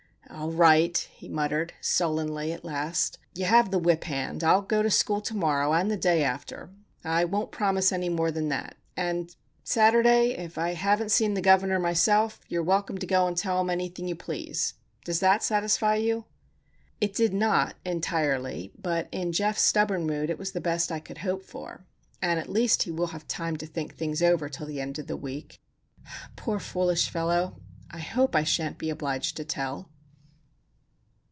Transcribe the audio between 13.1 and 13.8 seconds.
and tell him